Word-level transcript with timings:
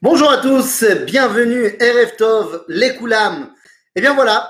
Bonjour 0.00 0.30
à 0.30 0.38
tous, 0.38 0.84
bienvenue 1.06 1.76
RF 1.80 2.16
Tov, 2.18 2.64
les 2.68 2.94
Koulam. 2.94 3.52
Eh 3.96 4.00
bien 4.00 4.14
voilà, 4.14 4.48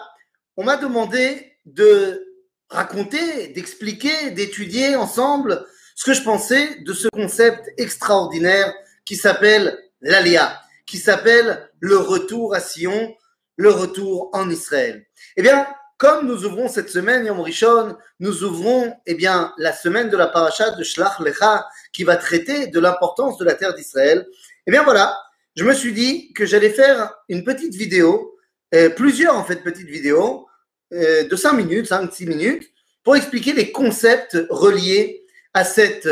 on 0.59 0.65
m'a 0.65 0.77
demandé 0.77 1.57
de 1.65 2.23
raconter, 2.69 3.49
d'expliquer, 3.49 4.31
d'étudier 4.33 4.95
ensemble 4.95 5.65
ce 5.95 6.05
que 6.05 6.13
je 6.13 6.23
pensais 6.23 6.81
de 6.85 6.93
ce 6.93 7.09
concept 7.09 7.65
extraordinaire 7.79 8.75
qui 9.07 9.17
s'appelle 9.17 9.79
l'Alia, 10.03 10.61
qui 10.87 10.99
s'appelle 10.99 11.71
le 11.81 11.97
retour 11.97 12.55
à 12.55 12.61
Sion, 12.61 13.17
le 13.57 13.71
retour 13.71 14.29
en 14.35 14.51
Israël. 14.51 15.07
Eh 15.39 15.43
bien, 15.43 15.67
comme 15.97 16.27
nous 16.27 16.45
ouvrons 16.45 16.69
cette 16.69 16.91
semaine 16.91 17.25
Yom 17.25 17.41
Rishon, 17.41 17.97
nous 18.21 18.45
ouvrons 18.45 18.95
eh 19.07 19.15
bien 19.15 19.55
la 19.57 19.73
semaine 19.73 20.11
de 20.11 20.17
la 20.19 20.27
paracha 20.27 20.73
de 20.73 20.85
Shlach 20.85 21.21
Lecha 21.21 21.67
qui 21.95 22.05
va 22.05 22.19
traiter 22.19 22.67
de 22.67 22.81
l'importance 22.81 23.39
de 23.39 23.47
la 23.47 23.55
terre 23.55 23.73
d'Israël. 23.73 24.27
Eh 24.67 24.71
bien 24.71 24.83
voilà, 24.83 25.19
je 25.59 25.65
me 25.65 25.75
suis 25.75 25.93
dit 25.93 26.33
que 26.35 26.47
j'allais 26.47 26.71
faire 26.71 27.13
une 27.29 27.43
petite 27.43 27.75
vidéo, 27.75 28.39
euh, 28.77 28.91
plusieurs 28.91 29.35
en 29.35 29.43
fait 29.43 29.57
petites 29.57 29.89
vidéos, 29.89 30.47
euh, 30.93 31.27
de 31.27 31.35
5 31.35 31.53
minutes, 31.55 31.87
5-6 31.87 32.29
minutes, 32.29 32.71
pour 33.03 33.17
expliquer 33.17 33.53
les 33.55 33.73
concepts 33.73 34.39
reliés 34.51 35.27
à 35.55 35.65
cette 35.65 36.09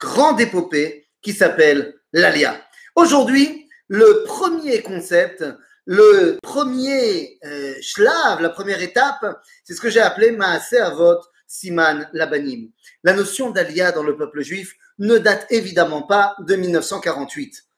grande 0.00 0.40
épopée 0.40 1.06
qui 1.22 1.32
s'appelle 1.32 1.94
l'Alia. 2.12 2.60
Aujourd'hui, 2.96 3.68
le 3.86 4.24
premier 4.26 4.82
concept, 4.82 5.44
le 5.86 6.38
premier 6.42 7.38
euh, 7.44 7.74
la 7.96 8.48
première 8.48 8.82
étape, 8.82 9.24
c'est 9.62 9.74
ce 9.74 9.80
que 9.80 9.88
j'ai 9.90 10.00
appelé 10.00 10.32
Maaseh 10.32 10.80
Avot 10.80 11.20
Siman 11.46 12.08
Labanim. 12.12 12.70
La 13.04 13.12
notion 13.12 13.50
d'Alia 13.50 13.92
dans 13.92 14.02
le 14.02 14.16
peuple 14.16 14.42
juif 14.42 14.74
ne 14.98 15.16
date 15.18 15.46
évidemment 15.50 16.02
pas 16.02 16.34
de 16.40 16.56
1948 16.56 17.69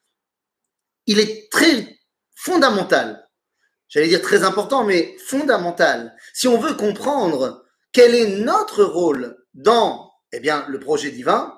il 1.07 1.19
est 1.19 1.51
très 1.51 1.97
fondamental, 2.35 3.27
j'allais 3.87 4.07
dire 4.07 4.21
très 4.21 4.43
important, 4.43 4.83
mais 4.83 5.15
fondamental, 5.25 6.15
si 6.33 6.47
on 6.47 6.59
veut 6.59 6.73
comprendre 6.73 7.63
quel 7.91 8.15
est 8.15 8.27
notre 8.27 8.83
rôle 8.83 9.37
dans 9.53 10.11
eh 10.33 10.39
bien, 10.39 10.65
le 10.67 10.79
projet 10.79 11.11
divin, 11.11 11.53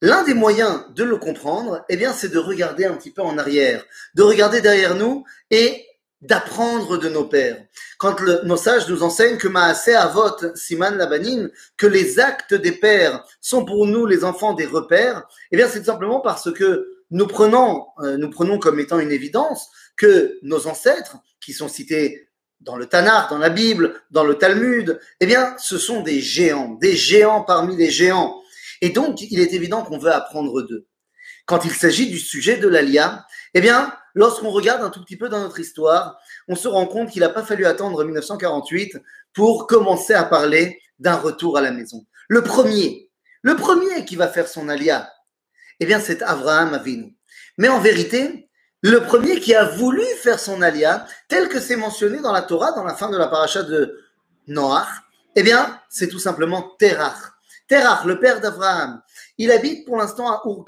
l'un 0.00 0.24
des 0.24 0.34
moyens 0.34 0.84
de 0.94 1.04
le 1.04 1.16
comprendre, 1.16 1.84
eh 1.88 1.96
bien, 1.96 2.12
c'est 2.12 2.32
de 2.32 2.38
regarder 2.38 2.84
un 2.84 2.94
petit 2.94 3.12
peu 3.12 3.22
en 3.22 3.38
arrière, 3.38 3.84
de 4.14 4.22
regarder 4.22 4.60
derrière 4.60 4.96
nous 4.96 5.24
et 5.50 5.86
d'apprendre 6.20 6.98
de 6.98 7.08
nos 7.08 7.24
pères. 7.24 7.64
Quand 7.98 8.20
nos 8.44 8.56
sages 8.56 8.88
nous 8.88 9.02
enseignent 9.02 9.38
que 9.38 9.48
Maaseh 9.48 9.94
Avot 9.94 10.54
Siman 10.54 10.96
Labanim, 10.96 11.50
que 11.76 11.86
les 11.86 12.18
actes 12.20 12.54
des 12.54 12.72
pères 12.72 13.24
sont 13.40 13.64
pour 13.64 13.86
nous 13.86 14.06
les 14.06 14.24
enfants 14.24 14.52
des 14.52 14.66
repères, 14.66 15.22
eh 15.52 15.56
bien, 15.56 15.68
c'est 15.68 15.84
simplement 15.84 16.20
parce 16.20 16.52
que 16.52 17.01
nous 17.12 17.26
prenons, 17.26 17.86
euh, 18.00 18.16
nous 18.16 18.30
prenons 18.30 18.58
comme 18.58 18.80
étant 18.80 18.98
une 18.98 19.12
évidence 19.12 19.70
que 19.96 20.38
nos 20.42 20.66
ancêtres, 20.66 21.18
qui 21.40 21.52
sont 21.52 21.68
cités 21.68 22.28
dans 22.60 22.76
le 22.76 22.86
Tanakh, 22.86 23.28
dans 23.28 23.38
la 23.38 23.50
Bible, 23.50 24.00
dans 24.10 24.24
le 24.24 24.36
Talmud, 24.36 24.98
eh 25.20 25.26
bien, 25.26 25.54
ce 25.58 25.76
sont 25.78 26.00
des 26.00 26.20
géants, 26.20 26.74
des 26.80 26.96
géants 26.96 27.42
parmi 27.42 27.76
les 27.76 27.90
géants. 27.90 28.40
Et 28.80 28.90
donc, 28.90 29.20
il 29.20 29.40
est 29.40 29.52
évident 29.52 29.82
qu'on 29.82 29.98
veut 29.98 30.12
apprendre 30.12 30.62
d'eux. 30.62 30.86
Quand 31.44 31.64
il 31.64 31.72
s'agit 31.72 32.08
du 32.08 32.18
sujet 32.18 32.56
de 32.56 32.68
l'Alia, 32.68 33.26
eh 33.52 33.60
bien, 33.60 33.92
lorsqu'on 34.14 34.50
regarde 34.50 34.82
un 34.82 34.90
tout 34.90 35.04
petit 35.04 35.16
peu 35.16 35.28
dans 35.28 35.40
notre 35.40 35.60
histoire, 35.60 36.18
on 36.48 36.54
se 36.54 36.68
rend 36.68 36.86
compte 36.86 37.10
qu'il 37.10 37.20
n'a 37.20 37.28
pas 37.28 37.42
fallu 37.42 37.66
attendre 37.66 38.04
1948 38.04 38.98
pour 39.34 39.66
commencer 39.66 40.14
à 40.14 40.24
parler 40.24 40.80
d'un 40.98 41.16
retour 41.16 41.58
à 41.58 41.60
la 41.60 41.72
maison. 41.72 42.06
Le 42.28 42.42
premier, 42.42 43.10
le 43.42 43.56
premier 43.56 44.04
qui 44.04 44.16
va 44.16 44.28
faire 44.28 44.48
son 44.48 44.68
Alia, 44.68 45.10
eh 45.82 45.86
bien, 45.86 46.00
c'est 46.00 46.22
Abraham 46.22 46.74
Avinu. 46.74 47.16
Mais 47.58 47.68
en 47.68 47.80
vérité, 47.80 48.48
le 48.82 49.00
premier 49.00 49.40
qui 49.40 49.54
a 49.54 49.64
voulu 49.64 50.04
faire 50.22 50.38
son 50.38 50.62
alia, 50.62 51.06
tel 51.28 51.48
que 51.48 51.60
c'est 51.60 51.76
mentionné 51.76 52.20
dans 52.20 52.32
la 52.32 52.42
Torah, 52.42 52.72
dans 52.72 52.84
la 52.84 52.94
fin 52.94 53.10
de 53.10 53.16
la 53.16 53.26
paracha 53.26 53.64
de 53.64 53.98
Noach, 54.46 54.86
eh 55.34 55.42
bien, 55.42 55.80
c'est 55.88 56.08
tout 56.08 56.18
simplement 56.20 56.76
Terach. 56.78 57.18
Terach, 57.68 58.04
le 58.04 58.20
père 58.20 58.40
d'Abraham. 58.40 59.02
Il 59.38 59.50
habite 59.50 59.84
pour 59.84 59.96
l'instant 59.96 60.30
à 60.30 60.42
ur 60.44 60.64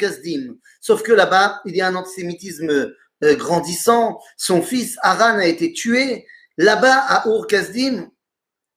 Sauf 0.80 1.02
que 1.02 1.12
là-bas, 1.12 1.60
il 1.64 1.76
y 1.76 1.80
a 1.80 1.86
un 1.86 1.94
antisémitisme 1.94 2.70
euh, 2.70 3.36
grandissant. 3.36 4.20
Son 4.36 4.62
fils 4.62 4.96
Haran 5.02 5.38
a 5.38 5.46
été 5.46 5.72
tué. 5.72 6.26
Là-bas, 6.56 7.04
à 7.08 7.28
ur 7.28 7.46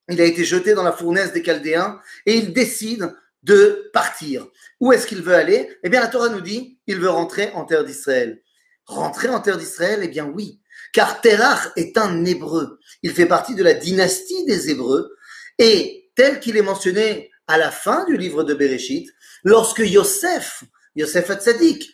il 0.10 0.22
a 0.22 0.24
été 0.26 0.46
jeté 0.46 0.74
dans 0.74 0.84
la 0.84 0.92
fournaise 0.92 1.34
des 1.34 1.44
Chaldéens 1.44 2.00
et 2.26 2.36
il 2.36 2.54
décide 2.54 3.14
de 3.48 3.90
partir. 3.94 4.46
Où 4.80 4.92
est-ce 4.92 5.08
qu'il 5.08 5.24
veut 5.24 5.34
aller? 5.34 5.70
Eh 5.84 5.90
bien, 5.90 6.02
la 6.02 6.08
Torah 6.08 6.30
nous 6.30 6.42
dit, 6.42 6.78
il 6.86 7.00
veut 7.00 7.10
rentrer 7.10 7.52
en 7.54 7.66
terre 7.66 7.86
d'Israël. 7.86 8.44
Rentrer 8.86 9.30
en 9.30 9.40
terre 9.40 9.58
d'Israël 9.58 10.02
Eh 10.04 10.08
bien, 10.08 10.26
oui. 10.26 10.60
Car 10.94 11.22
Terach 11.22 11.72
est 11.76 11.98
un 11.98 12.26
hébreu. 12.26 12.80
Il 13.04 13.12
fait 13.12 13.26
partie 13.26 13.56
de 13.56 13.64
la 13.64 13.74
dynastie 13.74 14.46
des 14.46 14.70
Hébreux. 14.70 15.16
Et 15.58 16.10
tel 16.16 16.40
qu'il 16.40 16.58
est 16.58 16.62
mentionné 16.62 17.32
à 17.48 17.58
la 17.58 17.72
fin 17.72 18.06
du 18.06 18.18
livre 18.18 18.44
de 18.44 18.54
Bereshit, 18.54 19.10
lorsque 19.44 19.80
Yosef, 19.80 20.64
Yosef 20.96 21.30
Hatzadik, 21.30 21.90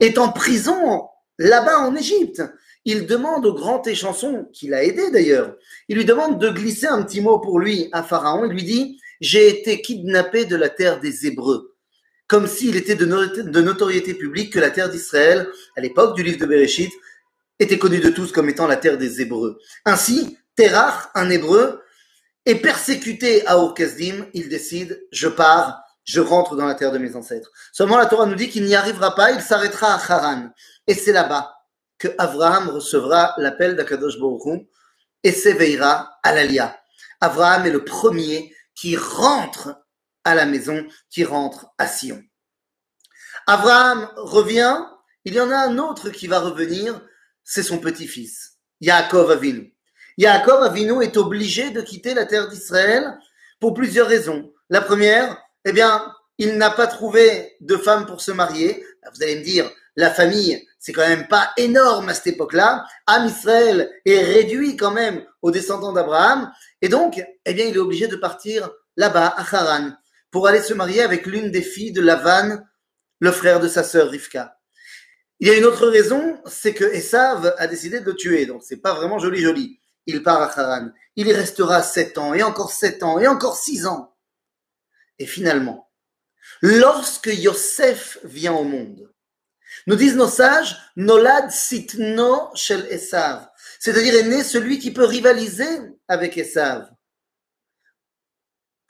est 0.00 0.18
en 0.18 0.30
prison 0.30 1.08
là-bas 1.38 1.78
en 1.80 1.96
Égypte, 1.96 2.42
il 2.84 3.06
demande 3.06 3.46
au 3.46 3.54
grand 3.54 3.86
échanson, 3.86 4.48
qui 4.52 4.68
l'a 4.68 4.84
aidé 4.84 5.10
d'ailleurs, 5.10 5.56
il 5.88 5.96
lui 5.96 6.04
demande 6.04 6.40
de 6.40 6.48
glisser 6.50 6.86
un 6.86 7.02
petit 7.02 7.20
mot 7.20 7.38
pour 7.38 7.58
lui 7.58 7.88
à 7.92 8.02
Pharaon. 8.02 8.44
Il 8.44 8.52
lui 8.52 8.62
dit 8.62 9.00
J'ai 9.20 9.48
été 9.48 9.80
kidnappé 9.82 10.44
de 10.44 10.56
la 10.56 10.68
terre 10.68 11.00
des 11.00 11.26
Hébreux 11.26 11.74
comme 12.28 12.46
s'il 12.46 12.76
était 12.76 12.94
de, 12.94 13.06
notoriété 13.60 14.14
publique 14.14 14.52
que 14.52 14.60
la 14.60 14.70
terre 14.70 14.90
d'Israël, 14.90 15.48
à 15.76 15.80
l'époque 15.80 16.14
du 16.14 16.22
livre 16.22 16.38
de 16.38 16.44
Bereshit, 16.44 16.92
était 17.58 17.78
connue 17.78 18.00
de 18.00 18.10
tous 18.10 18.30
comme 18.32 18.50
étant 18.50 18.66
la 18.66 18.76
terre 18.76 18.98
des 18.98 19.22
Hébreux. 19.22 19.58
Ainsi, 19.86 20.38
Terach, 20.54 21.08
un 21.14 21.30
Hébreu, 21.30 21.82
est 22.44 22.56
persécuté 22.56 23.46
à 23.46 23.56
ur 23.56 23.74
il 24.34 24.48
décide, 24.48 25.02
je 25.10 25.28
pars, 25.28 25.82
je 26.04 26.20
rentre 26.20 26.54
dans 26.54 26.66
la 26.66 26.74
terre 26.74 26.92
de 26.92 26.98
mes 26.98 27.16
ancêtres. 27.16 27.50
Seulement 27.72 27.96
la 27.96 28.06
Torah 28.06 28.26
nous 28.26 28.34
dit 28.34 28.50
qu'il 28.50 28.64
n'y 28.64 28.74
arrivera 28.74 29.14
pas, 29.14 29.32
il 29.32 29.40
s'arrêtera 29.40 29.94
à 29.94 30.12
Haran. 30.12 30.50
Et 30.86 30.94
c'est 30.94 31.12
là-bas 31.12 31.54
que 31.98 32.08
Abraham 32.18 32.68
recevra 32.68 33.34
l'appel 33.38 33.74
d'Akadosh 33.74 34.18
Baruch 34.18 34.66
et 35.24 35.32
s'éveillera 35.32 36.18
à 36.22 36.34
l'Alia. 36.34 36.78
Abraham 37.20 37.66
est 37.66 37.70
le 37.70 37.84
premier 37.84 38.54
qui 38.78 38.96
rentre 38.96 39.76
à 40.22 40.36
la 40.36 40.46
maison, 40.46 40.86
qui 41.10 41.24
rentre 41.24 41.66
à 41.78 41.88
Sion. 41.88 42.22
Abraham 43.48 44.08
revient, 44.16 44.84
il 45.24 45.34
y 45.34 45.40
en 45.40 45.50
a 45.50 45.56
un 45.56 45.78
autre 45.78 46.10
qui 46.10 46.28
va 46.28 46.38
revenir, 46.38 47.00
c'est 47.42 47.64
son 47.64 47.78
petit-fils, 47.78 48.58
Yaakov 48.80 49.32
Avinu. 49.32 49.74
Yaakov 50.16 50.62
Avinu 50.62 51.02
est 51.02 51.16
obligé 51.16 51.70
de 51.70 51.80
quitter 51.80 52.14
la 52.14 52.24
terre 52.24 52.48
d'Israël 52.48 53.18
pour 53.58 53.74
plusieurs 53.74 54.06
raisons. 54.06 54.52
La 54.70 54.80
première, 54.80 55.42
eh 55.64 55.72
bien, 55.72 56.14
il 56.36 56.56
n'a 56.56 56.70
pas 56.70 56.86
trouvé 56.86 57.56
de 57.60 57.76
femme 57.76 58.06
pour 58.06 58.20
se 58.20 58.30
marier. 58.30 58.84
Vous 59.12 59.22
allez 59.24 59.40
me 59.40 59.44
dire, 59.44 59.68
la 59.96 60.10
famille, 60.12 60.67
c'est 60.78 60.92
quand 60.92 61.06
même 61.06 61.26
pas 61.28 61.52
énorme 61.56 62.08
à 62.08 62.14
cette 62.14 62.28
époque-là. 62.28 62.86
Am 63.06 63.26
Israël 63.26 63.90
est 64.04 64.22
réduit 64.22 64.76
quand 64.76 64.92
même 64.92 65.24
aux 65.42 65.50
descendants 65.50 65.92
d'Abraham. 65.92 66.52
Et 66.82 66.88
donc, 66.88 67.22
eh 67.44 67.54
bien, 67.54 67.66
il 67.66 67.74
est 67.74 67.80
obligé 67.80 68.06
de 68.06 68.16
partir 68.16 68.70
là-bas, 68.96 69.26
à 69.26 69.40
Haran 69.40 69.92
pour 70.30 70.46
aller 70.46 70.62
se 70.62 70.74
marier 70.74 71.02
avec 71.02 71.26
l'une 71.26 71.50
des 71.50 71.62
filles 71.62 71.92
de 71.92 72.02
Lavan, 72.02 72.58
le 73.20 73.32
frère 73.32 73.60
de 73.60 73.68
sa 73.68 73.82
sœur 73.82 74.10
Rivka. 74.10 74.56
Il 75.40 75.48
y 75.48 75.50
a 75.50 75.56
une 75.56 75.64
autre 75.64 75.86
raison, 75.86 76.40
c'est 76.46 76.74
que 76.74 76.84
Esav 76.84 77.54
a 77.58 77.66
décidé 77.66 78.00
de 78.00 78.04
le 78.04 78.14
tuer, 78.14 78.44
donc 78.44 78.62
c'est 78.64 78.78
pas 78.78 78.94
vraiment 78.94 79.18
joli 79.18 79.40
joli. 79.40 79.80
Il 80.06 80.22
part 80.22 80.42
à 80.42 80.60
Haran. 80.60 80.90
Il 81.16 81.28
y 81.28 81.32
restera 81.32 81.82
sept 81.82 82.18
ans, 82.18 82.34
et 82.34 82.42
encore 82.42 82.72
sept 82.72 83.02
ans, 83.02 83.18
et 83.18 83.26
encore 83.26 83.56
six 83.56 83.86
ans. 83.86 84.14
Et 85.18 85.26
finalement, 85.26 85.90
lorsque 86.60 87.30
Yosef 87.32 88.18
vient 88.24 88.54
au 88.54 88.64
monde, 88.64 89.10
nous 89.86 89.96
disent 89.96 90.16
nos 90.16 90.28
sages, 90.28 90.76
Nolad 90.96 91.50
sitno 91.50 92.50
shel 92.54 92.86
Esav, 92.90 93.48
c'est-à-dire 93.78 94.14
est 94.14 94.28
né 94.28 94.42
celui 94.42 94.78
qui 94.78 94.92
peut 94.92 95.04
rivaliser 95.04 95.80
avec 96.08 96.36
Esav. 96.36 96.90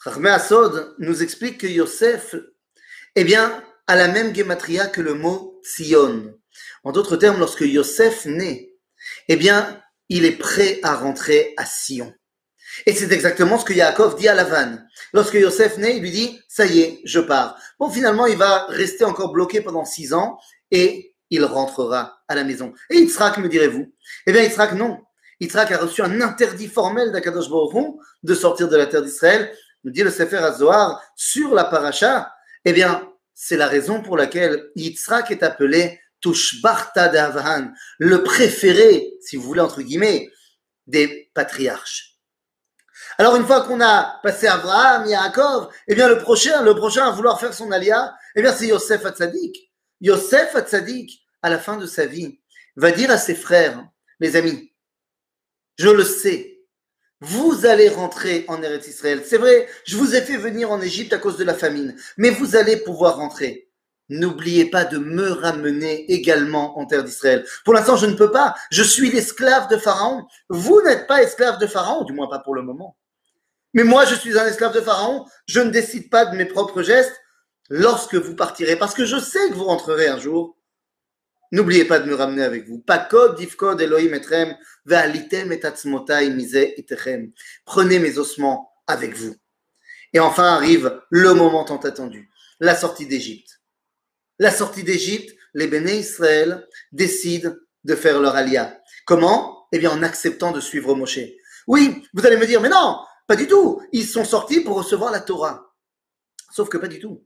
Chachmé 0.02 0.30
Asod 0.30 0.94
nous 0.98 1.22
explique 1.22 1.58
que 1.58 1.66
Yosef, 1.66 2.36
eh 3.16 3.24
bien, 3.24 3.64
a 3.88 3.96
la 3.96 4.08
même 4.08 4.34
gematria 4.34 4.86
que 4.86 5.00
le 5.00 5.14
mot 5.14 5.60
Sion. 5.64 6.34
En 6.84 6.92
d'autres 6.92 7.16
termes, 7.16 7.40
lorsque 7.40 7.62
Yosef 7.62 8.24
naît, 8.26 8.74
eh 9.26 9.36
bien, 9.36 9.82
il 10.08 10.24
est 10.24 10.38
prêt 10.38 10.78
à 10.82 10.94
rentrer 10.94 11.54
à 11.56 11.66
Sion. 11.66 12.14
Et 12.86 12.94
c'est 12.94 13.12
exactement 13.12 13.58
ce 13.58 13.64
que 13.64 13.72
Yaakov 13.72 14.16
dit 14.16 14.28
à 14.28 14.34
Lavan. 14.34 14.78
Lorsque 15.12 15.34
Yosef 15.34 15.78
naît, 15.78 15.96
il 15.96 16.02
lui 16.02 16.12
dit, 16.12 16.40
ça 16.48 16.64
y 16.66 16.80
est, 16.80 17.00
je 17.04 17.18
pars. 17.18 17.58
Bon, 17.80 17.90
finalement, 17.90 18.26
il 18.26 18.36
va 18.36 18.66
rester 18.66 19.04
encore 19.04 19.32
bloqué 19.32 19.60
pendant 19.60 19.84
six 19.84 20.12
ans 20.12 20.38
et 20.70 21.14
il 21.30 21.44
rentrera 21.44 22.20
à 22.28 22.34
la 22.34 22.44
maison. 22.44 22.72
Et 22.90 22.96
Yitzhak, 22.96 23.38
me 23.38 23.48
direz-vous? 23.48 23.92
Eh 24.26 24.32
bien, 24.32 24.42
Yitzhak, 24.42 24.72
non. 24.72 24.98
Yitzhak 25.40 25.70
a 25.72 25.78
reçu 25.78 26.02
un 26.02 26.20
interdit 26.20 26.68
formel 26.68 27.12
d'Akadosh 27.12 27.48
Baruch 27.48 27.96
de 28.22 28.34
sortir 28.34 28.68
de 28.68 28.76
la 28.76 28.86
terre 28.86 29.02
d'Israël 29.02 29.52
nous 29.84 29.90
dit 29.90 30.02
le 30.02 30.10
Sefer 30.10 30.38
HaZohar 30.38 31.02
sur 31.14 31.54
la 31.54 31.64
paracha, 31.64 32.32
eh 32.64 32.72
bien, 32.72 33.08
c'est 33.34 33.56
la 33.56 33.68
raison 33.68 34.02
pour 34.02 34.16
laquelle 34.16 34.70
Yitzhak 34.74 35.30
est 35.30 35.42
appelé 35.42 36.00
Tushbarta 36.20 37.08
d'Avraham, 37.08 37.72
le 37.98 38.24
préféré, 38.24 39.12
si 39.20 39.36
vous 39.36 39.44
voulez, 39.44 39.60
entre 39.60 39.82
guillemets, 39.82 40.28
des 40.86 41.30
patriarches. 41.34 42.16
Alors, 43.18 43.36
une 43.36 43.46
fois 43.46 43.62
qu'on 43.62 43.80
a 43.80 44.18
passé 44.22 44.48
Abraham, 44.48 45.06
Yaakov, 45.06 45.68
eh 45.86 45.94
bien, 45.94 46.08
le 46.08 46.18
prochain, 46.18 46.62
le 46.62 46.74
prochain 46.74 47.06
à 47.06 47.10
vouloir 47.12 47.38
faire 47.38 47.54
son 47.54 47.70
alia, 47.70 48.14
eh 48.34 48.42
bien, 48.42 48.52
c'est 48.52 48.66
Yosef 48.66 49.04
Hatzadik. 49.06 49.67
Yosef 50.00 50.54
Hatzadik, 50.54 51.22
à 51.42 51.50
la 51.50 51.58
fin 51.58 51.76
de 51.76 51.86
sa 51.86 52.06
vie, 52.06 52.40
va 52.76 52.90
dire 52.90 53.10
à 53.10 53.18
ses 53.18 53.34
frères, 53.34 53.86
mes 54.20 54.36
amis, 54.36 54.72
je 55.78 55.88
le 55.88 56.04
sais, 56.04 56.58
vous 57.20 57.66
allez 57.66 57.88
rentrer 57.88 58.44
en 58.48 58.62
Eretz 58.62 58.86
Israël. 58.86 59.22
C'est 59.24 59.38
vrai, 59.38 59.68
je 59.84 59.96
vous 59.96 60.14
ai 60.14 60.20
fait 60.20 60.36
venir 60.36 60.70
en 60.70 60.80
Égypte 60.80 61.12
à 61.12 61.18
cause 61.18 61.36
de 61.36 61.44
la 61.44 61.54
famine, 61.54 61.96
mais 62.16 62.30
vous 62.30 62.54
allez 62.54 62.76
pouvoir 62.76 63.16
rentrer. 63.16 63.68
N'oubliez 64.08 64.70
pas 64.70 64.84
de 64.84 64.98
me 64.98 65.30
ramener 65.32 66.10
également 66.10 66.78
en 66.78 66.86
terre 66.86 67.04
d'Israël. 67.04 67.44
Pour 67.64 67.74
l'instant, 67.74 67.96
je 67.96 68.06
ne 68.06 68.14
peux 68.14 68.30
pas. 68.30 68.54
Je 68.70 68.82
suis 68.82 69.10
l'esclave 69.10 69.68
de 69.68 69.76
Pharaon. 69.76 70.26
Vous 70.48 70.80
n'êtes 70.82 71.06
pas 71.06 71.22
esclave 71.22 71.58
de 71.58 71.66
Pharaon, 71.66 72.04
du 72.04 72.14
moins 72.14 72.28
pas 72.28 72.38
pour 72.38 72.54
le 72.54 72.62
moment. 72.62 72.96
Mais 73.74 73.84
moi, 73.84 74.06
je 74.06 74.14
suis 74.14 74.38
un 74.38 74.46
esclave 74.46 74.72
de 74.72 74.80
Pharaon. 74.80 75.26
Je 75.46 75.60
ne 75.60 75.70
décide 75.70 76.08
pas 76.08 76.24
de 76.24 76.36
mes 76.36 76.46
propres 76.46 76.82
gestes 76.82 77.20
lorsque 77.68 78.14
vous 78.14 78.34
partirez, 78.34 78.76
parce 78.76 78.94
que 78.94 79.04
je 79.04 79.18
sais 79.18 79.48
que 79.48 79.54
vous 79.54 79.64
rentrerez 79.64 80.08
un 80.08 80.18
jour. 80.18 80.56
N'oubliez 81.50 81.84
pas 81.86 81.98
de 81.98 82.08
me 82.08 82.14
ramener 82.14 82.42
avec 82.42 82.68
vous. 82.68 82.84
Prenez 87.64 87.98
mes 87.98 88.18
ossements 88.18 88.72
avec 88.86 89.16
vous. 89.16 89.34
Et 90.12 90.20
enfin 90.20 90.44
arrive 90.44 91.00
le 91.10 91.34
moment 91.34 91.64
tant 91.64 91.78
attendu, 91.78 92.30
la 92.60 92.74
sortie 92.74 93.06
d'Égypte 93.06 93.58
la 94.38 94.50
sortie 94.50 94.84
d'Égypte, 94.84 95.36
les 95.54 95.66
béné 95.66 95.98
Israël 95.98 96.66
décident 96.92 97.52
de 97.84 97.94
faire 97.94 98.20
leur 98.20 98.36
alia. 98.36 98.80
Comment? 99.06 99.66
Eh 99.72 99.78
bien 99.78 99.90
en 99.90 100.02
acceptant 100.02 100.52
de 100.52 100.60
suivre 100.60 100.94
Moshe. 100.94 101.20
Oui, 101.66 102.02
vous 102.14 102.24
allez 102.26 102.36
me 102.36 102.46
dire, 102.46 102.60
mais 102.60 102.68
non, 102.68 102.98
pas 103.26 103.36
du 103.36 103.46
tout. 103.46 103.82
Ils 103.92 104.06
sont 104.06 104.24
sortis 104.24 104.60
pour 104.60 104.76
recevoir 104.76 105.10
la 105.10 105.20
Torah. 105.20 105.74
Sauf 106.52 106.68
que 106.68 106.78
pas 106.78 106.88
du 106.88 106.98
tout. 106.98 107.24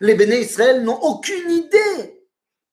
Les 0.00 0.14
béné 0.14 0.40
Israël 0.40 0.82
n'ont 0.82 1.00
aucune 1.00 1.50
idée 1.50 2.24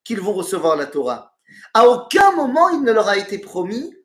qu'ils 0.04 0.22
vont 0.22 0.34
recevoir 0.34 0.76
la 0.76 0.86
Torah. 0.86 1.36
À 1.74 1.88
aucun 1.88 2.32
moment 2.32 2.70
il 2.70 2.84
ne 2.84 2.92
leur 2.92 3.08
a 3.08 3.18
été 3.18 3.38
promis 3.38 3.96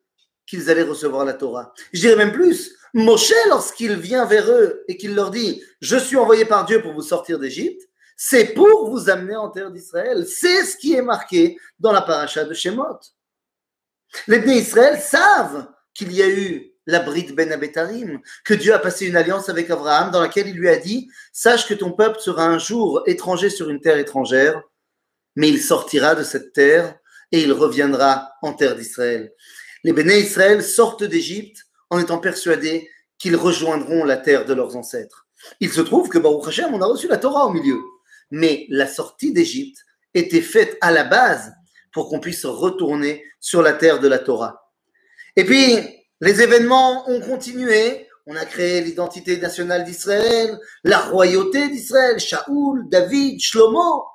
qu'ils 0.45 0.69
allaient 0.69 0.83
recevoir 0.83 1.25
la 1.25 1.33
Torah. 1.33 1.73
Je 1.93 2.01
dirais 2.01 2.15
même 2.15 2.33
plus, 2.33 2.75
Moshe, 2.93 3.33
lorsqu'il 3.47 3.95
vient 3.95 4.25
vers 4.25 4.51
eux 4.51 4.83
et 4.87 4.97
qu'il 4.97 5.15
leur 5.15 5.31
dit, 5.31 5.63
je 5.79 5.95
suis 5.95 6.17
envoyé 6.17 6.45
par 6.45 6.65
Dieu 6.65 6.81
pour 6.81 6.93
vous 6.93 7.01
sortir 7.01 7.39
d'Égypte, 7.39 7.81
c'est 8.17 8.53
pour 8.53 8.89
vous 8.89 9.09
amener 9.09 9.35
en 9.35 9.49
terre 9.49 9.71
d'Israël. 9.71 10.27
C'est 10.27 10.65
ce 10.65 10.77
qui 10.77 10.93
est 10.93 11.01
marqué 11.01 11.57
dans 11.79 11.91
la 11.91 12.01
paracha 12.01 12.43
de 12.43 12.53
Shemot. 12.53 12.99
Les 14.27 14.39
Bnei 14.39 14.59
Israël 14.59 14.99
savent 15.01 15.67
qu'il 15.93 16.11
y 16.11 16.21
a 16.21 16.29
eu 16.29 16.70
la 16.87 16.99
bride 16.99 17.35
Ben 17.35 17.51
Abetarim, 17.51 18.19
que 18.43 18.53
Dieu 18.53 18.73
a 18.73 18.79
passé 18.79 19.07
une 19.07 19.15
alliance 19.15 19.49
avec 19.49 19.69
Abraham 19.69 20.11
dans 20.11 20.21
laquelle 20.21 20.47
il 20.47 20.55
lui 20.55 20.69
a 20.69 20.77
dit 20.77 21.09
Sache 21.31 21.67
que 21.67 21.73
ton 21.73 21.91
peuple 21.91 22.19
sera 22.19 22.45
un 22.45 22.57
jour 22.57 23.03
étranger 23.05 23.49
sur 23.49 23.69
une 23.69 23.79
terre 23.79 23.97
étrangère, 23.97 24.61
mais 25.35 25.49
il 25.49 25.61
sortira 25.61 26.15
de 26.15 26.23
cette 26.23 26.53
terre 26.53 26.95
et 27.31 27.41
il 27.41 27.53
reviendra 27.53 28.31
en 28.41 28.53
terre 28.53 28.75
d'Israël. 28.75 29.31
Les 29.83 29.93
Bnei 29.93 30.21
Israël 30.21 30.63
sortent 30.63 31.03
d'Égypte 31.03 31.65
en 31.89 31.99
étant 31.99 32.19
persuadés 32.19 32.89
qu'ils 33.17 33.35
rejoindront 33.35 34.03
la 34.03 34.17
terre 34.17 34.45
de 34.45 34.53
leurs 34.53 34.75
ancêtres. 34.75 35.27
Il 35.59 35.71
se 35.71 35.81
trouve 35.81 36.09
que 36.09 36.19
Baruch 36.19 36.47
Hashem, 36.47 36.73
on 36.73 36.81
a 36.81 36.85
reçu 36.85 37.07
la 37.07 37.17
Torah 37.17 37.45
au 37.45 37.51
milieu 37.51 37.79
mais 38.31 38.65
la 38.69 38.87
sortie 38.87 39.33
d'Égypte 39.33 39.85
était 40.13 40.41
faite 40.41 40.77
à 40.81 40.91
la 40.91 41.03
base 41.03 41.53
pour 41.93 42.09
qu'on 42.09 42.19
puisse 42.19 42.45
retourner 42.45 43.23
sur 43.39 43.61
la 43.61 43.73
terre 43.73 43.99
de 43.99 44.07
la 44.07 44.19
Torah. 44.19 44.71
Et 45.35 45.43
puis, 45.43 45.77
les 46.21 46.41
événements 46.41 47.09
ont 47.09 47.19
continué. 47.19 48.07
On 48.27 48.35
a 48.35 48.45
créé 48.45 48.81
l'identité 48.81 49.37
nationale 49.37 49.83
d'Israël, 49.83 50.57
la 50.83 50.99
royauté 50.99 51.69
d'Israël, 51.69 52.19
Shaoul, 52.19 52.87
David, 52.87 53.41
Shlomo. 53.41 54.05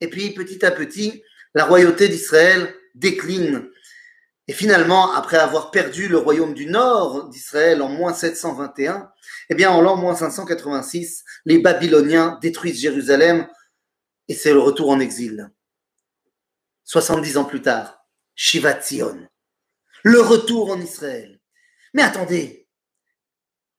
Et 0.00 0.08
puis, 0.08 0.30
petit 0.32 0.64
à 0.64 0.72
petit, 0.72 1.22
la 1.54 1.64
royauté 1.64 2.08
d'Israël 2.08 2.74
décline. 2.96 3.68
Et 4.48 4.52
finalement, 4.52 5.12
après 5.12 5.36
avoir 5.36 5.70
perdu 5.70 6.08
le 6.08 6.18
royaume 6.18 6.54
du 6.54 6.66
nord 6.66 7.28
d'Israël 7.28 7.82
en 7.82 7.88
moins 7.88 8.14
721, 8.14 9.10
eh 9.50 9.54
bien, 9.54 9.70
en 9.70 9.80
l'an 9.80 9.96
moins 9.96 10.16
586, 10.16 11.22
les 11.44 11.58
Babyloniens 11.58 12.38
détruisent 12.40 12.80
Jérusalem 12.80 13.46
et 14.26 14.34
c'est 14.34 14.52
le 14.52 14.58
retour 14.58 14.90
en 14.90 15.00
exil. 15.00 15.50
70 16.84 17.36
ans 17.36 17.44
plus 17.44 17.62
tard, 17.62 18.04
Shiva 18.34 18.74
le 20.02 20.20
retour 20.20 20.70
en 20.70 20.80
Israël. 20.80 21.40
Mais 21.94 22.02
attendez, 22.02 22.68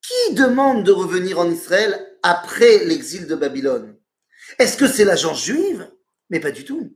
qui 0.02 0.34
demande 0.34 0.84
de 0.84 0.92
revenir 0.92 1.40
en 1.40 1.50
Israël 1.50 2.18
après 2.24 2.86
l'exil 2.86 3.28
de 3.28 3.36
Babylone? 3.36 3.98
Est-ce 4.58 4.78
que 4.78 4.88
c'est 4.88 5.06
l'agence 5.06 5.44
juive? 5.44 5.90
Mais 6.30 6.40
pas 6.40 6.52
du 6.52 6.66
tout. 6.66 6.96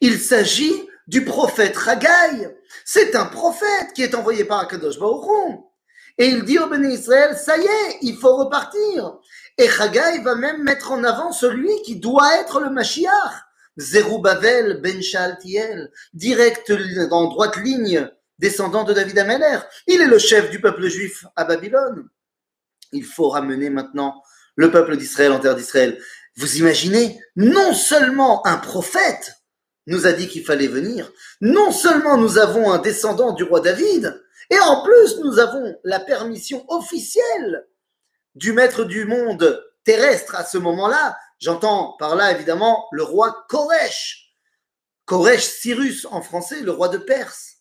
Il 0.00 0.18
s'agit 0.18 0.88
du 1.06 1.24
prophète 1.24 1.76
Haggai. 1.86 2.56
C'est 2.84 3.16
un 3.16 3.26
prophète 3.26 3.92
qui 3.94 4.02
est 4.02 4.14
envoyé 4.14 4.44
par 4.44 4.60
Akadosh 4.60 4.98
Baruch 4.98 5.64
et 6.18 6.26
il 6.26 6.44
dit 6.44 6.58
au 6.58 6.68
Béni 6.68 6.94
Israël, 6.94 7.36
ça 7.36 7.58
y 7.58 7.64
est, 7.64 7.98
il 8.02 8.16
faut 8.16 8.36
repartir. 8.36 9.18
Et 9.58 9.68
Chagai 9.68 10.20
va 10.22 10.36
même 10.36 10.62
mettre 10.62 10.92
en 10.92 11.02
avant 11.02 11.32
celui 11.32 11.82
qui 11.82 11.96
doit 11.96 12.38
être 12.38 12.60
le 12.60 12.70
Mashiach. 12.70 13.10
Zerubbabel 13.76 14.80
ben 14.80 15.02
Shaltiel, 15.02 15.90
direct 16.12 16.72
en 17.10 17.24
droite 17.24 17.56
ligne, 17.56 18.08
descendant 18.38 18.84
de 18.84 18.92
David 18.92 19.18
Ameller. 19.18 19.58
Il 19.86 20.00
est 20.00 20.06
le 20.06 20.18
chef 20.18 20.50
du 20.50 20.60
peuple 20.60 20.88
juif 20.88 21.24
à 21.36 21.44
Babylone. 21.44 22.08
Il 22.92 23.04
faut 23.04 23.28
ramener 23.28 23.70
maintenant 23.70 24.22
le 24.56 24.70
peuple 24.70 24.96
d'Israël 24.96 25.32
en 25.32 25.40
terre 25.40 25.56
d'Israël. 25.56 26.00
Vous 26.36 26.56
imaginez, 26.56 27.20
non 27.36 27.74
seulement 27.74 28.46
un 28.46 28.56
prophète 28.56 29.34
nous 29.86 30.06
a 30.06 30.12
dit 30.12 30.28
qu'il 30.28 30.44
fallait 30.44 30.66
venir, 30.66 31.10
non 31.40 31.70
seulement 31.70 32.16
nous 32.16 32.38
avons 32.38 32.72
un 32.72 32.78
descendant 32.78 33.32
du 33.32 33.44
roi 33.44 33.60
David, 33.60 34.18
et 34.50 34.58
en 34.58 34.82
plus, 34.82 35.18
nous 35.20 35.38
avons 35.38 35.78
la 35.84 36.00
permission 36.00 36.64
officielle 36.68 37.66
du 38.34 38.52
maître 38.52 38.84
du 38.84 39.04
monde 39.04 39.62
terrestre 39.84 40.34
à 40.34 40.44
ce 40.44 40.58
moment-là. 40.58 41.16
J'entends 41.38 41.96
par 41.98 42.14
là 42.16 42.32
évidemment 42.32 42.86
le 42.92 43.02
roi 43.02 43.44
Koresh. 43.48 44.34
Koresh 45.06 45.44
Cyrus 45.44 46.06
en 46.10 46.22
français, 46.22 46.60
le 46.60 46.72
roi 46.72 46.88
de 46.88 46.98
Perse. 46.98 47.53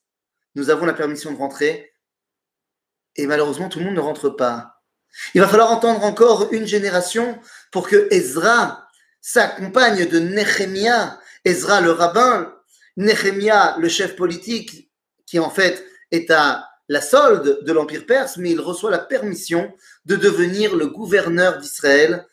Nous 0.56 0.70
avons 0.70 0.86
la 0.86 0.94
permission 0.94 1.32
de 1.32 1.38
rentrer. 1.38 1.94
Et 3.16 3.28
malheureusement, 3.28 3.70
tout 3.70 3.80
le 3.80 3.86
monde 3.86 3.96
ne 3.96 4.00
rentre 4.00 4.30
pas. 4.30 4.82
Il 5.34 5.42
va 5.42 5.48
falloir 5.48 5.72
entendre 5.72 6.04
encore 6.04 6.52
une 6.52 6.66
génération 6.66 7.40
pour 7.72 7.88
que 7.88 8.08
Ezra 8.12 8.88
s'accompagne 9.22 10.08
de 10.08 10.20
Nehemiah, 10.20 11.20
Ezra 11.46 11.82
le 11.82 11.92
rabbin, 11.92 12.54
Nehemiah 12.98 13.76
le 13.80 13.90
chef 13.90 14.16
politique, 14.16 14.92
qui 15.26 15.40
en 15.40 15.50
fait 15.50 15.86
est 16.12 16.30
à 16.32 16.68
la 16.90 17.02
solde 17.02 17.64
de 17.64 17.74
l'Empire 17.74 18.06
perse, 18.06 18.38
mais 18.38 18.52
il 18.52 18.60
reçoit 18.60 18.92
la 18.92 19.00
permission 19.00 19.74
de 20.06 20.16
devenir 20.16 20.76
le 20.76 20.88
gouverneur 20.88 21.60
d'Israël. 21.60 22.26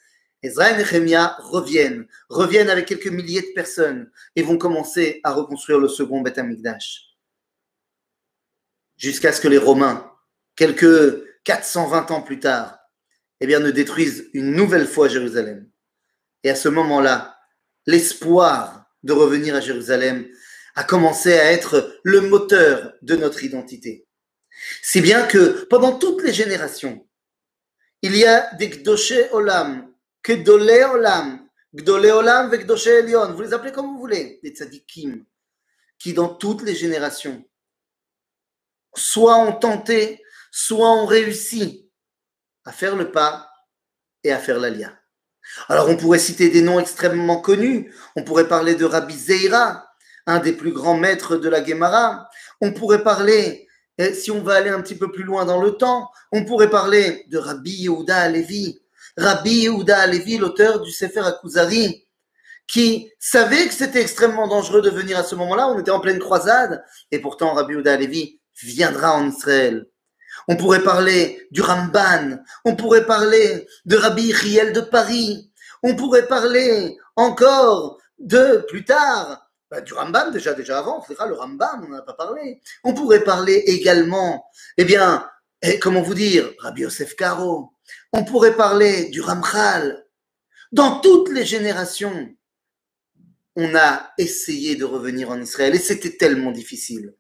Ezra 0.43 0.71
et 0.71 0.77
Nehemiah 0.79 1.37
reviennent, 1.39 2.07
reviennent 2.29 2.71
avec 2.71 2.87
quelques 2.87 3.07
milliers 3.07 3.43
de 3.43 3.53
personnes 3.55 4.11
et 4.37 4.43
vont 4.43 4.59
commencer 4.59 5.21
à 5.23 5.33
reconstruire 5.33 5.79
le 5.79 5.89
second 5.89 6.23
Beth 6.23 6.39
Amikdash. 6.39 7.10
Jusqu'à 9.01 9.33
ce 9.33 9.41
que 9.41 9.49
les 9.49 9.59
Romains, 9.59 10.13
quelques 10.57 11.25
420 11.45 12.11
ans 12.11 12.21
plus 12.21 12.39
tard, 12.39 12.79
eh 13.41 13.47
bien, 13.47 13.59
ne 13.59 13.71
détruisent 13.71 14.29
une 14.35 14.53
nouvelle 14.53 14.87
fois 14.87 15.09
Jérusalem. 15.09 15.71
Et 16.45 16.51
à 16.51 16.55
ce 16.55 16.69
moment-là, 16.69 17.39
l'espoir 17.87 18.85
de 19.03 19.15
revenir 19.15 19.55
à 19.55 19.61
Jérusalem 19.61 20.29
a 20.75 20.85
commencé 20.85 21.33
à 21.33 21.51
être 21.51 21.99
le 22.03 22.21
moteur 22.21 22.93
de 23.01 23.17
notre 23.17 23.43
identité. 23.43 24.07
Si 24.83 25.01
bien 25.01 25.27
que 25.27 25.65
pendant 25.71 25.99
toutes 25.99 26.23
les 26.23 26.35
générations, 26.35 27.09
il 28.03 28.15
y 28.15 28.27
a 28.27 28.55
des 28.57 28.69
Gdoshe 28.69 29.15
Olam, 29.33 29.95
Kedole 30.23 30.85
Olam, 30.93 31.49
Gdole 31.75 32.11
Olam 32.11 32.53
et 32.53 32.59
Gdoshe 32.59 32.89
Elion, 32.89 33.33
vous 33.33 33.41
les 33.41 33.55
appelez 33.55 33.73
comme 33.73 33.87
vous 33.87 33.99
voulez, 33.99 34.41
des 34.43 34.51
tzadikim, 34.51 35.25
qui 35.99 36.13
dans 36.13 36.29
toutes 36.29 36.63
les 36.63 36.75
générations, 36.75 37.43
soit 38.95 39.37
ont 39.37 39.53
tenté, 39.53 40.23
soit 40.51 40.91
ont 40.91 41.07
réussi 41.07 41.91
à 42.65 42.73
faire 42.73 42.97
le 42.97 43.11
pas 43.11 43.49
et 44.25 44.33
à 44.33 44.39
faire 44.39 44.59
l'alia. 44.59 44.93
Alors 45.69 45.89
on 45.89 45.97
pourrait 45.97 46.19
citer 46.19 46.49
des 46.49 46.63
noms 46.63 46.79
extrêmement 46.79 47.41
connus, 47.41 47.95
on 48.17 48.23
pourrait 48.23 48.49
parler 48.49 48.75
de 48.75 48.85
Rabbi 48.85 49.17
Zeira, 49.17 49.87
un 50.27 50.39
des 50.39 50.53
plus 50.53 50.73
grands 50.73 50.97
maîtres 50.97 51.37
de 51.37 51.49
la 51.49 51.65
Gemara, 51.65 52.29
on 52.61 52.73
pourrait 52.73 53.03
parler 53.03 53.67
si 54.15 54.31
on 54.31 54.43
va 54.43 54.55
aller 54.55 54.71
un 54.71 54.81
petit 54.81 54.95
peu 54.95 55.11
plus 55.13 55.25
loin 55.25 55.45
dans 55.45 55.61
le 55.61 55.73
temps, 55.73 56.11
on 56.33 56.45
pourrait 56.45 56.71
parler 56.71 57.25
de 57.29 57.39
Rabbi 57.39 57.71
Yehuda 57.71 58.17
Alevi. 58.17 58.81
Rabbi 59.17 59.65
Yehuda 59.65 59.99
Alevi, 59.99 60.39
l'auteur 60.39 60.81
du 60.81 60.91
Sefer 60.91 61.21
Akuzari, 61.21 62.07
qui 62.67 63.11
savait 63.19 63.67
que 63.67 63.75
c'était 63.75 64.01
extrêmement 64.01 64.47
dangereux 64.47 64.81
de 64.81 64.91
venir 64.91 65.19
à 65.19 65.25
ce 65.25 65.35
moment-là. 65.35 65.69
On 65.69 65.79
était 65.79 65.91
en 65.91 66.01
pleine 66.01 66.21
croisade. 66.21 66.85
Et 67.11 67.19
pourtant, 67.19 67.53
Rabbi 67.53 67.75
Uda 67.75 67.97
Levi 67.97 68.40
viendra 68.63 69.15
en 69.15 69.29
Israël. 69.29 69.87
On 70.49 70.57
pourrait 70.57 70.83
parler 70.83 71.47
du 71.51 71.61
Ramban. 71.61 72.39
On 72.65 72.77
pourrait 72.77 73.07
parler 73.07 73.67
de 73.85 73.97
Rabbi 73.97 74.33
Riel 74.33 74.73
de 74.73 74.81
Paris. 74.81 75.51
On 75.83 75.97
pourrait 75.97 76.27
parler 76.27 76.97
encore 77.17 77.99
de, 78.19 78.65
plus 78.69 78.85
tard, 78.85 79.51
bah, 79.71 79.81
du 79.81 79.93
Ramban 79.95 80.31
déjà, 80.31 80.55
déjà 80.55 80.79
avant. 80.79 81.05
Le 81.09 81.35
Ramban, 81.35 81.83
on 81.83 81.89
n'en 81.89 81.99
a 81.99 82.03
pas 82.03 82.15
parlé. 82.15 82.61
On 82.85 82.95
pourrait 82.95 83.25
parler 83.25 83.63
également, 83.67 84.45
eh 84.77 84.85
bien, 84.85 85.29
et 85.63 85.79
comment 85.79 86.03
vous 86.03 86.15
dire, 86.15 86.51
Rabbi 86.59 86.83
Yosef 86.83 87.15
Karo. 87.17 87.73
On 88.13 88.25
pourrait 88.25 88.57
parler 88.57 89.11
du 89.11 89.21
Ramchal. 89.21 90.07
Dans 90.73 91.01
toutes 91.01 91.31
les 91.31 91.45
générations, 91.45 92.29
on 93.57 93.75
a 93.75 94.13
essayé 94.17 94.77
de 94.77 94.85
revenir 94.85 95.31
en 95.31 95.41
Israël 95.41 95.75
et 95.75 95.79
c'était 95.79 96.17
tellement 96.17 96.53
difficile. 96.53 97.15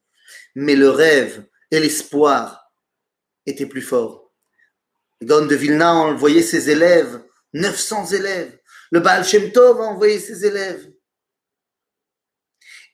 Mais 0.55 0.77
le 0.77 0.91
rêve 0.91 1.45
et 1.71 1.81
l'espoir 1.81 2.73
étaient 3.47 3.67
plus 3.67 3.83
forts. 3.83 4.33
Gon 5.23 5.47
de 5.47 5.55
Vilna 5.55 6.09
a 6.09 6.43
ses 6.43 6.71
élèves, 6.71 7.23
900 7.53 8.07
élèves. 8.13 8.59
Le 8.91 9.01
Baal 9.01 9.25
Shem 9.25 9.53
Tov 9.53 9.81
a 9.81 9.85
envoyé 9.85 10.19
ses 10.19 10.47
élèves. 10.47 10.91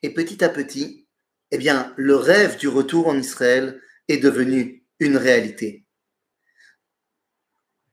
Et 0.02 0.12
petit 0.12 0.44
à 0.44 0.48
petit, 0.48 1.06
eh 1.50 1.58
bien, 1.58 1.94
le 1.96 2.16
rêve 2.16 2.58
du 2.58 2.68
retour 2.68 3.06
en 3.06 3.18
Israël 3.18 3.80
est 4.08 4.18
devenu 4.18 4.84
une 4.98 5.16
réalité. 5.16 5.84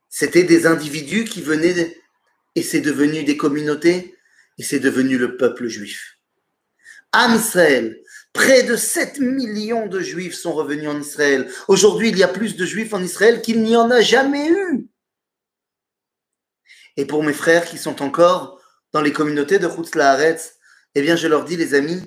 C'était 0.08 0.44
des 0.44 0.66
individus 0.66 1.24
qui 1.24 1.42
venaient 1.42 1.96
et 2.54 2.62
c'est 2.62 2.80
devenu 2.80 3.24
des 3.24 3.36
communautés 3.36 4.16
et 4.58 4.62
c'est 4.62 4.80
devenu 4.80 5.18
le 5.18 5.36
peuple 5.36 5.66
juif. 5.66 6.18
Am 7.12 7.34
Israël, 7.34 8.00
près 8.34 8.64
de 8.64 8.76
7 8.76 9.20
millions 9.20 9.86
de 9.86 10.00
juifs 10.00 10.34
sont 10.34 10.52
revenus 10.52 10.88
en 10.88 11.00
Israël. 11.00 11.50
Aujourd'hui, 11.68 12.10
il 12.10 12.18
y 12.18 12.22
a 12.22 12.28
plus 12.28 12.56
de 12.56 12.66
juifs 12.66 12.92
en 12.92 13.02
Israël 13.02 13.40
qu'il 13.40 13.62
n'y 13.62 13.76
en 13.76 13.90
a 13.90 14.02
jamais 14.02 14.50
eu. 14.50 14.90
Et 16.96 17.06
pour 17.06 17.22
mes 17.22 17.32
frères 17.32 17.64
qui 17.64 17.78
sont 17.78 18.02
encore 18.02 18.60
dans 18.92 19.00
les 19.00 19.12
communautés 19.12 19.58
de 19.58 19.68
Chutz 19.68 19.92
eh 20.96 21.02
bien, 21.02 21.16
je 21.16 21.26
leur 21.26 21.44
dis, 21.44 21.56
les 21.56 21.74
amis, 21.74 22.02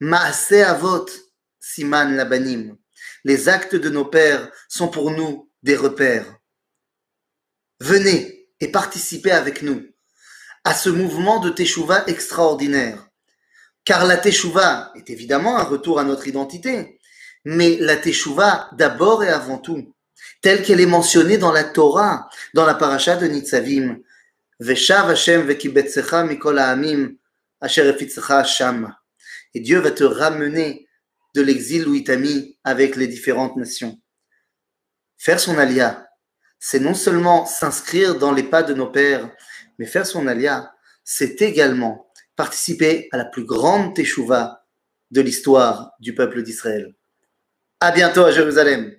Maase 0.00 0.52
Avot, 0.52 1.06
Siman 1.60 2.16
Labanim. 2.16 2.76
Les 3.24 3.48
actes 3.48 3.76
de 3.76 3.88
nos 3.88 4.04
pères 4.04 4.50
sont 4.68 4.88
pour 4.88 5.10
nous 5.10 5.50
des 5.62 5.76
repères. 5.76 6.38
Venez 7.80 8.50
et 8.60 8.68
participez 8.68 9.32
avec 9.32 9.62
nous 9.62 9.82
à 10.64 10.74
ce 10.74 10.90
mouvement 10.90 11.40
de 11.40 11.50
Teshuvah 11.50 12.04
extraordinaire. 12.06 13.08
Car 13.84 14.06
la 14.06 14.16
Teshuvah 14.16 14.92
est 14.94 15.10
évidemment 15.10 15.58
un 15.58 15.64
retour 15.64 16.00
à 16.00 16.04
notre 16.04 16.26
identité, 16.26 16.98
mais 17.44 17.76
la 17.78 17.96
Teshuvah 17.96 18.70
d'abord 18.72 19.22
et 19.24 19.28
avant 19.28 19.58
tout, 19.58 19.94
telle 20.40 20.62
qu'elle 20.62 20.80
est 20.80 20.86
mentionnée 20.86 21.38
dans 21.38 21.52
la 21.52 21.64
Torah, 21.64 22.28
dans 22.54 22.64
la 22.64 22.74
paracha 22.74 23.16
de 23.16 23.26
Nitzavim. 23.26 23.98
Veshav 24.60 25.10
Hashem 25.10 25.42
vekibetzecha 25.46 26.24
mikol 26.24 26.58
ha'amim 26.58 27.16
asher 27.60 27.94
sham. 28.46 28.94
Et 29.52 29.60
Dieu 29.60 29.80
va 29.80 29.90
te 29.90 30.04
ramener 30.04 30.88
de 31.34 31.42
l'exil 31.42 31.86
où 31.86 31.94
il 31.94 32.04
t'a 32.04 32.16
mis 32.16 32.58
avec 32.64 32.96
les 32.96 33.06
différentes 33.06 33.56
nations. 33.56 34.00
Faire 35.18 35.40
son 35.40 35.58
alia, 35.58 36.08
c'est 36.58 36.80
non 36.80 36.94
seulement 36.94 37.46
s'inscrire 37.46 38.16
dans 38.16 38.32
les 38.32 38.42
pas 38.42 38.62
de 38.62 38.74
nos 38.74 38.86
pères, 38.86 39.28
mais 39.78 39.86
faire 39.86 40.06
son 40.06 40.26
alia, 40.26 40.72
c'est 41.04 41.42
également 41.42 42.03
participer 42.36 43.08
à 43.12 43.16
la 43.16 43.24
plus 43.24 43.44
grande 43.44 43.94
teshuva 43.94 44.64
de 45.10 45.20
l'histoire 45.20 45.92
du 46.00 46.14
peuple 46.14 46.42
d'Israël. 46.42 46.94
À 47.80 47.92
bientôt 47.92 48.24
à 48.24 48.32
Jérusalem. 48.32 48.94